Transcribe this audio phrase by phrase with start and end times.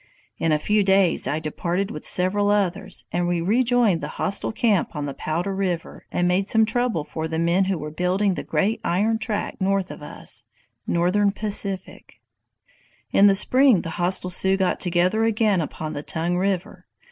[0.39, 4.95] In a few days I departed with several others, and we rejoined the hostile camp
[4.95, 8.41] on the Powder River and made some trouble for the men who were building the
[8.43, 10.43] great iron track north of us
[10.87, 12.15] [Northern Pacific].
[13.11, 16.87] "In the spring the hostile Sioux got together again upon the Tongue River.